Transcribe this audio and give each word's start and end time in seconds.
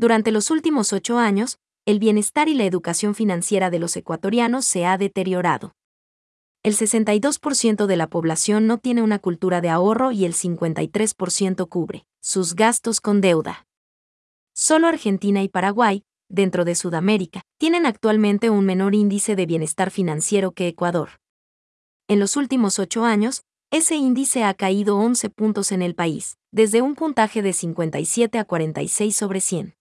Durante 0.00 0.32
los 0.32 0.50
últimos 0.50 0.94
ocho 0.94 1.18
años, 1.18 1.58
el 1.84 1.98
bienestar 1.98 2.48
y 2.48 2.54
la 2.54 2.64
educación 2.64 3.14
financiera 3.14 3.68
de 3.68 3.78
los 3.78 3.94
ecuatorianos 3.98 4.64
se 4.64 4.86
ha 4.86 4.96
deteriorado. 4.96 5.74
El 6.62 6.74
62% 6.74 7.84
de 7.84 7.96
la 7.98 8.06
población 8.06 8.66
no 8.66 8.78
tiene 8.78 9.02
una 9.02 9.18
cultura 9.18 9.60
de 9.60 9.68
ahorro 9.68 10.10
y 10.10 10.24
el 10.24 10.32
53% 10.32 11.68
cubre 11.68 12.06
sus 12.22 12.54
gastos 12.54 13.02
con 13.02 13.20
deuda. 13.20 13.66
Solo 14.54 14.88
Argentina 14.88 15.42
y 15.42 15.50
Paraguay, 15.50 16.02
dentro 16.30 16.64
de 16.64 16.76
Sudamérica, 16.76 17.42
tienen 17.58 17.84
actualmente 17.84 18.48
un 18.48 18.64
menor 18.64 18.94
índice 18.94 19.36
de 19.36 19.44
bienestar 19.44 19.90
financiero 19.90 20.52
que 20.52 20.66
Ecuador. 20.66 21.20
En 22.08 22.20
los 22.20 22.38
últimos 22.38 22.78
ocho 22.78 23.04
años, 23.04 23.42
ese 23.70 23.96
índice 23.96 24.44
ha 24.44 24.54
caído 24.54 24.96
11 24.96 25.28
puntos 25.28 25.72
en 25.72 25.82
el 25.82 25.94
país, 25.94 26.38
desde 26.52 26.80
un 26.80 26.94
puntaje 26.94 27.42
de 27.42 27.52
57 27.52 28.38
a 28.38 28.46
46 28.46 29.14
sobre 29.14 29.42
100 29.42 29.74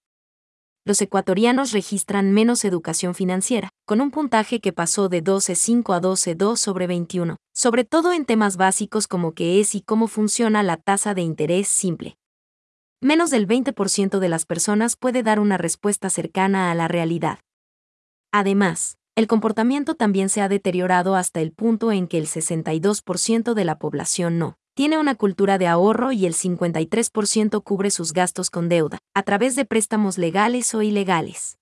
los 0.90 1.04
ecuatorianos 1.04 1.72
registran 1.72 2.32
menos 2.32 2.66
educación 2.66 3.14
financiera, 3.14 3.70
con 3.86 4.02
un 4.02 4.10
puntaje 4.10 4.60
que 4.60 4.74
pasó 4.74 5.08
de 5.08 5.24
12.5 5.24 5.96
a 5.96 6.02
12.2 6.02 6.56
sobre 6.58 6.88
21, 6.88 7.36
sobre 7.54 7.84
todo 7.84 8.12
en 8.12 8.26
temas 8.26 8.58
básicos 8.58 9.08
como 9.08 9.34
qué 9.34 9.60
es 9.60 9.76
y 9.76 9.82
cómo 9.82 10.08
funciona 10.08 10.64
la 10.64 10.78
tasa 10.78 11.14
de 11.14 11.22
interés 11.22 11.68
simple. 11.68 12.18
Menos 13.02 13.30
del 13.30 13.48
20% 13.48 14.18
de 14.18 14.30
las 14.30 14.48
personas 14.48 14.96
puede 14.96 15.22
dar 15.22 15.40
una 15.40 15.60
respuesta 15.60 16.10
cercana 16.10 16.72
a 16.72 16.76
la 16.76 16.88
realidad. 16.88 17.38
Además, 18.32 18.98
el 19.16 19.28
comportamiento 19.28 19.94
también 19.94 20.28
se 20.28 20.42
ha 20.42 20.50
deteriorado 20.50 21.16
hasta 21.16 21.40
el 21.40 21.52
punto 21.52 21.92
en 21.92 22.08
que 22.08 22.18
el 22.18 22.26
62% 22.26 23.54
de 23.54 23.64
la 23.64 23.78
población 23.78 24.40
no 24.40 24.56
tiene 24.80 24.98
una 24.98 25.16
cultura 25.16 25.58
de 25.58 25.68
ahorro 25.68 26.14
y 26.14 26.26
el 26.26 26.34
53% 26.34 27.62
cubre 27.64 27.92
sus 27.92 28.14
gastos 28.14 28.50
con 28.50 28.70
deuda, 28.70 29.00
a 29.14 29.24
través 29.24 29.58
de 29.58 29.66
préstamos 29.66 30.18
legales 30.18 30.74
o 30.74 30.82
ilegales. 30.82 31.58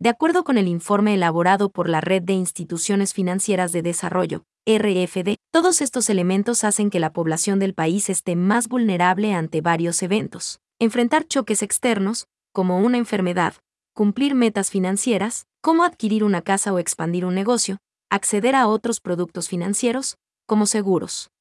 De 0.00 0.08
acuerdo 0.08 0.42
con 0.42 0.56
el 0.56 0.66
informe 0.66 1.12
elaborado 1.12 1.68
por 1.68 1.90
la 1.90 2.00
Red 2.00 2.22
de 2.22 2.32
Instituciones 2.32 3.12
Financieras 3.12 3.72
de 3.72 3.82
Desarrollo, 3.82 4.44
RFD, 4.64 5.34
todos 5.52 5.82
estos 5.82 6.08
elementos 6.08 6.64
hacen 6.64 6.88
que 6.88 7.00
la 7.00 7.12
población 7.12 7.58
del 7.58 7.74
país 7.74 8.08
esté 8.08 8.34
más 8.34 8.66
vulnerable 8.66 9.34
ante 9.34 9.60
varios 9.60 10.02
eventos. 10.02 10.58
Enfrentar 10.78 11.26
choques 11.26 11.62
externos, 11.62 12.28
como 12.54 12.78
una 12.78 12.96
enfermedad, 12.96 13.56
cumplir 13.92 14.34
metas 14.34 14.70
financieras, 14.70 15.44
como 15.60 15.84
adquirir 15.84 16.24
una 16.24 16.40
casa 16.40 16.72
o 16.72 16.78
expandir 16.78 17.26
un 17.26 17.34
negocio, 17.34 17.76
acceder 18.08 18.54
a 18.54 18.68
otros 18.68 19.00
productos 19.00 19.50
financieros, 19.50 20.16
como 20.46 20.64
seguros. 20.64 21.31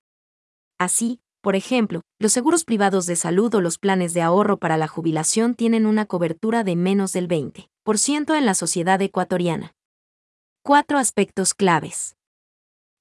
Así, 0.81 1.19
por 1.43 1.55
ejemplo, 1.55 2.01
los 2.17 2.33
seguros 2.33 2.63
privados 2.63 3.05
de 3.05 3.15
salud 3.15 3.53
o 3.53 3.61
los 3.61 3.77
planes 3.77 4.15
de 4.15 4.23
ahorro 4.23 4.57
para 4.57 4.77
la 4.77 4.87
jubilación 4.87 5.53
tienen 5.53 5.85
una 5.85 6.07
cobertura 6.07 6.63
de 6.63 6.75
menos 6.75 7.11
del 7.13 7.27
20% 7.27 8.35
en 8.35 8.45
la 8.47 8.55
sociedad 8.55 8.99
ecuatoriana. 8.99 9.75
Cuatro 10.63 10.97
aspectos 10.97 11.53
claves. 11.53 12.15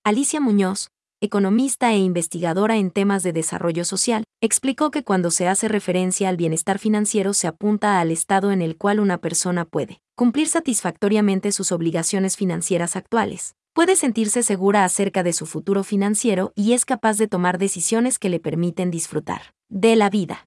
Alicia 0.05 0.43
Muñoz, 0.43 0.91
economista 1.23 1.91
e 1.95 1.97
investigadora 1.97 2.77
en 2.77 2.91
temas 2.91 3.23
de 3.23 3.33
desarrollo 3.33 3.87
social, 3.87 4.25
explicó 4.43 4.91
que 4.91 5.03
cuando 5.03 5.31
se 5.31 5.49
hace 5.49 5.67
referencia 5.67 6.29
al 6.29 6.37
bienestar 6.37 6.79
financiero 6.79 7.33
se 7.33 7.47
apunta 7.47 7.99
al 7.99 8.11
estado 8.11 8.53
en 8.53 8.61
el 8.61 8.77
cual 8.77 9.01
una 9.01 9.17
persona 9.17 9.65
puede 9.65 10.03
cumplir 10.17 10.49
satisfactoriamente 10.49 11.51
sus 11.51 11.73
obligaciones 11.73 12.37
financieras 12.37 12.95
actuales, 12.95 13.55
puede 13.73 13.97
sentirse 13.97 14.43
segura 14.43 14.85
acerca 14.85 15.23
de 15.23 15.33
su 15.33 15.47
futuro 15.47 15.85
financiero 15.85 16.53
y 16.55 16.73
es 16.73 16.85
capaz 16.85 17.17
de 17.19 17.29
tomar 17.29 17.59
decisiones 17.59 18.19
que 18.19 18.29
le 18.29 18.41
permiten 18.41 18.91
disfrutar 18.91 19.55
de 19.69 19.97
la 19.97 20.11
vida. 20.11 20.47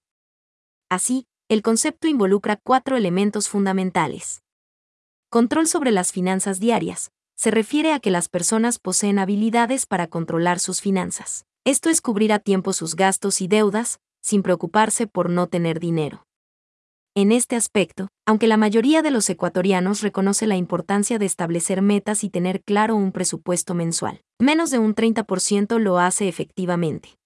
Así, 0.90 1.28
el 1.50 1.62
concepto 1.62 2.08
involucra 2.08 2.58
cuatro 2.58 2.98
elementos 2.98 3.50
fundamentales. 3.50 4.44
Control 5.30 5.68
sobre 5.68 5.92
las 5.92 6.12
finanzas 6.12 6.60
diarias. 6.60 7.12
Se 7.36 7.50
refiere 7.50 7.94
a 7.94 8.00
que 8.00 8.12
las 8.12 8.30
personas 8.30 8.78
poseen 8.78 9.18
habilidades 9.18 9.86
para 9.86 10.08
controlar 10.08 10.60
sus 10.60 10.82
finanzas. 10.82 11.46
Esto 11.66 11.90
es 11.90 12.02
cubrir 12.02 12.32
a 12.32 12.40
tiempo 12.40 12.74
sus 12.74 12.96
gastos 12.96 13.42
y 13.42 13.48
deudas, 13.48 14.00
sin 14.22 14.44
preocuparse 14.44 15.08
por 15.08 15.30
no 15.30 15.48
tener 15.48 15.80
dinero. 15.80 16.26
En 17.16 17.32
este 17.32 17.56
aspecto, 17.56 18.08
aunque 18.26 18.48
la 18.48 18.58
mayoría 18.58 19.04
de 19.04 19.12
los 19.12 19.30
ecuatorianos 19.30 20.02
reconoce 20.02 20.48
la 20.48 20.56
importancia 20.56 21.20
de 21.20 21.28
establecer 21.28 21.84
metas 21.84 22.24
y 22.24 22.30
tener 22.32 22.64
claro 22.64 22.96
un 22.96 23.12
presupuesto 23.12 23.76
mensual, 23.76 24.22
menos 24.40 24.72
de 24.72 24.80
un 24.80 24.96
30% 24.96 25.78
lo 25.78 26.00
hace 26.00 26.28
efectivamente. 26.28 27.20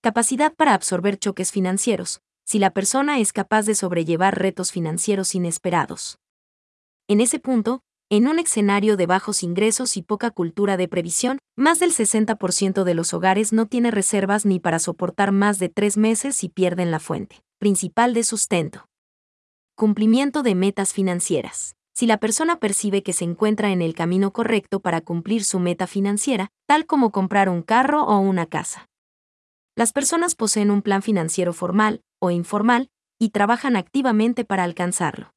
Capacidad 0.00 0.54
para 0.54 0.74
absorber 0.74 1.18
choques 1.18 1.50
financieros, 1.50 2.20
si 2.46 2.60
la 2.60 2.70
persona 2.70 3.18
es 3.18 3.32
capaz 3.32 3.66
de 3.66 3.74
sobrellevar 3.74 4.38
retos 4.38 4.70
financieros 4.70 5.34
inesperados. 5.34 6.20
En 7.08 7.20
ese 7.20 7.40
punto, 7.40 7.80
en 8.10 8.28
un 8.28 8.38
escenario 8.38 8.96
de 8.96 9.06
bajos 9.06 9.42
ingresos 9.42 9.96
y 9.96 10.02
poca 10.02 10.30
cultura 10.30 10.76
de 10.76 10.86
previsión, 10.86 11.38
más 11.56 11.80
del 11.80 11.90
60% 11.90 12.84
de 12.84 12.94
los 12.94 13.12
hogares 13.12 13.52
no 13.52 13.66
tiene 13.66 13.90
reservas 13.90 14.46
ni 14.46 14.60
para 14.60 14.78
soportar 14.78 15.32
más 15.32 15.58
de 15.58 15.68
tres 15.68 15.96
meses 15.96 16.44
y 16.44 16.48
pierden 16.48 16.92
la 16.92 17.00
fuente 17.00 17.42
principal 17.58 18.14
de 18.14 18.24
sustento. 18.24 18.86
Cumplimiento 19.80 20.42
de 20.42 20.54
metas 20.54 20.92
financieras. 20.92 21.74
Si 21.94 22.06
la 22.06 22.18
persona 22.18 22.56
percibe 22.60 23.02
que 23.02 23.14
se 23.14 23.24
encuentra 23.24 23.70
en 23.70 23.80
el 23.80 23.94
camino 23.94 24.30
correcto 24.30 24.80
para 24.80 25.00
cumplir 25.00 25.42
su 25.42 25.58
meta 25.58 25.86
financiera, 25.86 26.50
tal 26.66 26.84
como 26.84 27.12
comprar 27.12 27.48
un 27.48 27.62
carro 27.62 28.04
o 28.04 28.18
una 28.18 28.44
casa. 28.44 28.90
Las 29.74 29.94
personas 29.94 30.34
poseen 30.34 30.70
un 30.70 30.82
plan 30.82 31.00
financiero 31.00 31.54
formal 31.54 32.02
o 32.20 32.30
informal 32.30 32.90
y 33.18 33.30
trabajan 33.30 33.74
activamente 33.74 34.44
para 34.44 34.64
alcanzarlo. 34.64 35.32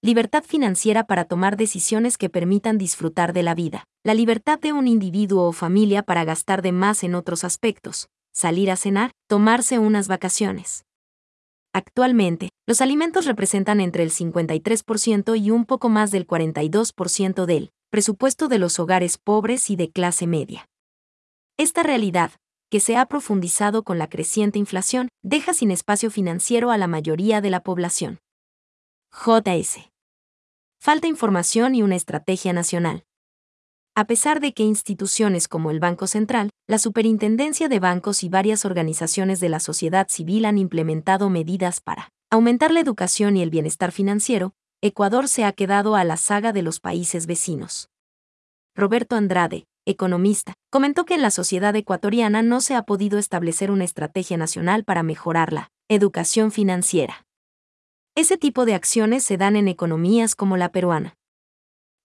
Libertad 0.00 0.44
financiera 0.44 1.08
para 1.08 1.24
tomar 1.24 1.56
decisiones 1.56 2.18
que 2.18 2.30
permitan 2.30 2.78
disfrutar 2.78 3.32
de 3.32 3.42
la 3.42 3.56
vida. 3.56 3.82
La 4.04 4.14
libertad 4.14 4.60
de 4.60 4.72
un 4.72 4.86
individuo 4.86 5.48
o 5.48 5.52
familia 5.52 6.04
para 6.04 6.22
gastar 6.22 6.62
de 6.62 6.70
más 6.70 7.02
en 7.02 7.16
otros 7.16 7.42
aspectos. 7.42 8.10
Salir 8.32 8.70
a 8.70 8.76
cenar, 8.76 9.10
tomarse 9.26 9.80
unas 9.80 10.06
vacaciones. 10.06 10.84
Actualmente, 11.72 12.48
los 12.66 12.80
alimentos 12.80 13.26
representan 13.26 13.80
entre 13.80 14.02
el 14.02 14.10
53% 14.10 15.40
y 15.40 15.50
un 15.50 15.64
poco 15.64 15.88
más 15.88 16.10
del 16.10 16.26
42% 16.26 17.46
del 17.46 17.70
presupuesto 17.90 18.48
de 18.48 18.58
los 18.58 18.78
hogares 18.78 19.18
pobres 19.18 19.70
y 19.70 19.76
de 19.76 19.90
clase 19.90 20.26
media. 20.26 20.66
Esta 21.56 21.82
realidad, 21.82 22.32
que 22.70 22.80
se 22.80 22.96
ha 22.96 23.06
profundizado 23.06 23.82
con 23.82 23.98
la 23.98 24.08
creciente 24.08 24.58
inflación, 24.58 25.08
deja 25.22 25.54
sin 25.54 25.70
espacio 25.70 26.10
financiero 26.10 26.70
a 26.70 26.78
la 26.78 26.86
mayoría 26.86 27.40
de 27.40 27.50
la 27.50 27.62
población. 27.62 28.18
JS. 29.12 29.90
Falta 30.80 31.08
información 31.08 31.74
y 31.74 31.82
una 31.82 31.96
estrategia 31.96 32.52
nacional. 32.52 33.04
A 34.00 34.06
pesar 34.06 34.40
de 34.40 34.54
que 34.54 34.62
instituciones 34.62 35.46
como 35.46 35.70
el 35.70 35.78
Banco 35.78 36.06
Central, 36.06 36.48
la 36.66 36.78
Superintendencia 36.78 37.68
de 37.68 37.80
Bancos 37.80 38.24
y 38.24 38.30
varias 38.30 38.64
organizaciones 38.64 39.40
de 39.40 39.50
la 39.50 39.60
sociedad 39.60 40.08
civil 40.08 40.46
han 40.46 40.56
implementado 40.56 41.28
medidas 41.28 41.82
para 41.82 42.08
aumentar 42.30 42.70
la 42.70 42.80
educación 42.80 43.36
y 43.36 43.42
el 43.42 43.50
bienestar 43.50 43.92
financiero, 43.92 44.54
Ecuador 44.80 45.28
se 45.28 45.44
ha 45.44 45.52
quedado 45.52 45.96
a 45.96 46.04
la 46.04 46.16
saga 46.16 46.54
de 46.54 46.62
los 46.62 46.80
países 46.80 47.26
vecinos. 47.26 47.90
Roberto 48.74 49.16
Andrade, 49.16 49.66
economista, 49.84 50.54
comentó 50.70 51.04
que 51.04 51.12
en 51.12 51.20
la 51.20 51.30
sociedad 51.30 51.76
ecuatoriana 51.76 52.40
no 52.40 52.62
se 52.62 52.76
ha 52.76 52.84
podido 52.84 53.18
establecer 53.18 53.70
una 53.70 53.84
estrategia 53.84 54.38
nacional 54.38 54.82
para 54.82 55.02
mejorar 55.02 55.52
la 55.52 55.68
educación 55.90 56.52
financiera. 56.52 57.26
Ese 58.14 58.38
tipo 58.38 58.64
de 58.64 58.72
acciones 58.72 59.24
se 59.24 59.36
dan 59.36 59.56
en 59.56 59.68
economías 59.68 60.34
como 60.34 60.56
la 60.56 60.72
peruana. 60.72 61.16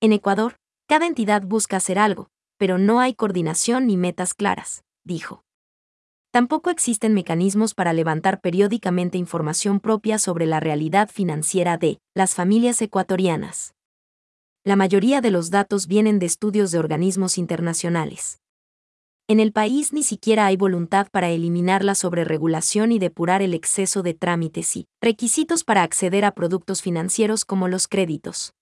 En 0.02 0.12
Ecuador, 0.12 0.58
cada 0.88 1.08
entidad 1.08 1.42
busca 1.42 1.78
hacer 1.78 1.98
algo, 1.98 2.30
pero 2.58 2.78
no 2.78 3.00
hay 3.00 3.14
coordinación 3.16 3.88
ni 3.88 3.98
metas 3.98 4.34
claras, 4.34 4.84
dijo. 5.04 5.44
Tampoco 6.32 6.70
existen 6.70 7.14
mecanismos 7.14 7.74
para 7.74 7.94
levantar 7.94 8.42
periódicamente 8.42 9.18
información 9.18 9.80
propia 9.80 10.20
sobre 10.20 10.46
la 10.46 10.60
realidad 10.60 11.10
financiera 11.10 11.78
de 11.78 12.00
las 12.14 12.36
familias 12.36 12.82
ecuatorianas. 12.82 13.74
La 14.64 14.76
mayoría 14.76 15.22
de 15.22 15.32
los 15.32 15.50
datos 15.50 15.88
vienen 15.88 16.20
de 16.20 16.26
estudios 16.26 16.72
de 16.72 16.80
organismos 16.80 17.38
internacionales. 17.38 18.42
En 19.28 19.40
el 19.40 19.54
país 19.54 19.94
ni 19.94 20.04
siquiera 20.04 20.46
hay 20.46 20.58
voluntad 20.58 21.08
para 21.10 21.30
eliminar 21.30 21.84
la 21.84 21.96
sobreregulación 21.96 22.92
y 22.92 23.00
depurar 23.00 23.42
el 23.42 23.54
exceso 23.54 24.04
de 24.04 24.14
trámites 24.14 24.76
y 24.76 24.88
requisitos 25.02 25.64
para 25.64 25.84
acceder 25.84 26.26
a 26.26 26.32
productos 26.32 26.82
financieros 26.82 27.46
como 27.46 27.68
los 27.68 27.88
créditos. 27.88 28.54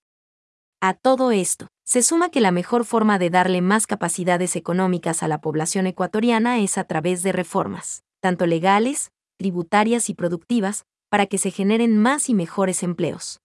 A 0.79 0.93
todo 0.93 1.31
esto, 1.31 1.67
se 1.85 2.01
suma 2.01 2.29
que 2.29 2.41
la 2.41 2.51
mejor 2.51 2.85
forma 2.85 3.19
de 3.19 3.29
darle 3.29 3.61
más 3.61 3.87
capacidades 3.87 4.55
económicas 4.55 5.21
a 5.21 5.27
la 5.27 5.41
población 5.41 5.87
ecuatoriana 5.87 6.59
es 6.59 6.77
a 6.77 6.85
través 6.85 7.23
de 7.23 7.31
reformas, 7.31 8.03
tanto 8.21 8.45
legales, 8.45 9.11
tributarias 9.37 10.09
y 10.09 10.13
productivas, 10.13 10.85
para 11.09 11.25
que 11.25 11.37
se 11.37 11.51
generen 11.51 11.97
más 11.97 12.29
y 12.29 12.33
mejores 12.33 12.83
empleos. 12.83 13.41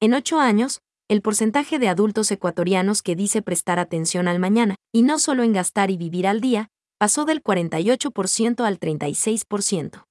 En 0.00 0.14
ocho 0.14 0.40
años, 0.40 0.80
el 1.08 1.22
porcentaje 1.22 1.78
de 1.78 1.88
adultos 1.88 2.30
ecuatorianos 2.30 3.02
que 3.02 3.14
dice 3.14 3.40
prestar 3.40 3.78
atención 3.78 4.26
al 4.26 4.38
mañana, 4.38 4.74
y 4.92 5.02
no 5.02 5.18
solo 5.18 5.42
en 5.42 5.52
gastar 5.52 5.90
y 5.90 5.96
vivir 5.96 6.26
al 6.26 6.40
día, 6.40 6.68
pasó 6.98 7.24
del 7.24 7.42
48% 7.42 8.64
al 8.64 8.80
36%. 8.80 10.04